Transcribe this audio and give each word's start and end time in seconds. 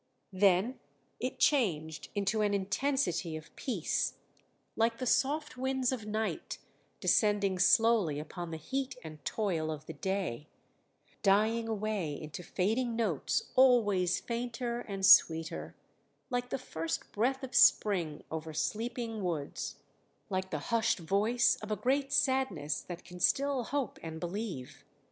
Then 0.33 0.79
it 1.19 1.37
changed 1.37 2.09
into 2.15 2.41
an 2.41 2.55
intensity 2.55 3.35
of 3.37 3.55
peace, 3.55 4.15
like 4.75 4.97
the 4.97 5.05
soft 5.05 5.57
winds 5.57 5.91
of 5.91 6.07
night 6.07 6.57
descending 6.99 7.59
slowly 7.59 8.19
upon 8.19 8.49
the 8.49 8.57
heat 8.57 8.97
and 9.03 9.23
toil 9.23 9.69
of 9.69 9.85
the 9.85 9.93
day; 9.93 10.47
dying 11.21 11.67
away 11.67 12.19
into 12.19 12.41
fading 12.41 12.95
notes 12.95 13.51
always 13.55 14.19
fainter 14.19 14.79
and 14.81 15.05
sweeter, 15.05 15.75
like 16.31 16.49
the 16.49 16.57
first 16.57 17.11
breath 17.11 17.43
of 17.43 17.53
spring 17.53 18.23
over 18.31 18.55
sleeping 18.55 19.23
woods, 19.23 19.75
like 20.31 20.49
the 20.49 20.57
hushed 20.73 20.97
voice 20.97 21.57
of 21.57 21.69
a 21.69 21.75
great 21.75 22.11
sadness 22.11 22.81
that 22.81 23.03
can 23.05 23.19
still 23.19 23.65
hope 23.65 23.99
and 24.01 24.19
believe 24.19 24.83